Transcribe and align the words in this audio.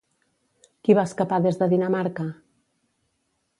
Qui 0.87 0.95
va 0.99 1.03
escapar 1.09 1.39
des 1.45 1.61
de 1.61 1.69
Dinamarca? 1.75 2.27